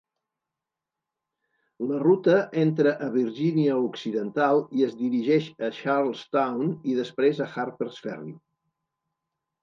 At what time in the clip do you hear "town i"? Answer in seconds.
6.37-6.97